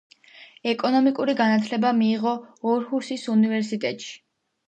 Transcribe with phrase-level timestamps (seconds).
[0.69, 2.33] ეკონომიკური განათლება მიიღო
[2.71, 4.13] ორჰუსის უნივერსიტეტში.